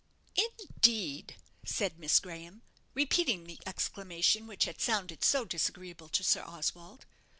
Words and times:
"Indeed!" 0.35 1.35
said 1.63 1.99
Miss 1.99 2.19
Graham, 2.19 2.63
repeating 2.95 3.43
the 3.43 3.59
exclamation 3.67 4.47
which 4.47 4.63
had 4.65 4.81
sounded 4.81 5.23
so 5.23 5.45
disagreeable 5.45 6.09
to 6.09 6.23
Sir 6.23 6.41
Oswald. 6.41 7.05